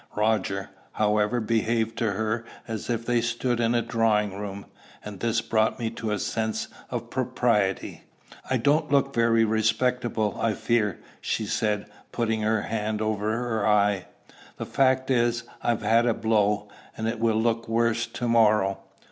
Roger, 0.15 0.71
however, 0.93 1.39
behaved 1.39 1.95
to 1.95 2.13
her 2.13 2.43
as 2.67 2.89
if 2.89 3.05
they 3.05 3.21
stood 3.21 3.59
in 3.59 3.75
a 3.75 3.83
drawing 3.83 4.33
room, 4.35 4.65
and 5.05 5.19
this 5.19 5.41
brought 5.41 5.77
me 5.77 5.91
to 5.91 6.09
a 6.09 6.17
sense 6.17 6.69
of 6.89 7.11
propriety. 7.11 8.01
"I 8.49 8.57
don't 8.57 8.91
look 8.91 9.13
very 9.13 9.45
respectable, 9.45 10.35
I 10.41 10.53
fear," 10.55 10.97
she 11.21 11.45
said, 11.45 11.85
putting 12.11 12.41
her 12.41 12.63
hand 12.63 12.99
over 12.99 13.29
her 13.31 13.67
eye. 13.67 14.07
"The 14.57 14.65
fact 14.65 15.11
is, 15.11 15.43
I 15.61 15.69
have 15.69 15.83
had 15.83 16.07
a 16.07 16.15
blow, 16.15 16.67
and 16.97 17.07
it 17.07 17.19
will 17.19 17.39
look 17.39 17.67
worse 17.67 18.07
to 18.07 18.27
morrow. 18.27 18.79